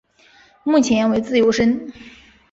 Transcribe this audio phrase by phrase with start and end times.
[0.63, 1.93] 目前为自由身。